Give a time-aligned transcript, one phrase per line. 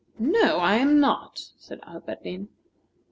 [0.17, 2.47] "No, I am not," said Alberdin.